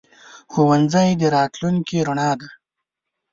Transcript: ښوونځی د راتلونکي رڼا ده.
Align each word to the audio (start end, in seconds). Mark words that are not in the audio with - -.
ښوونځی 0.51 1.09
د 1.21 1.23
راتلونکي 1.35 1.97
رڼا 2.07 2.31
ده. 2.39 2.47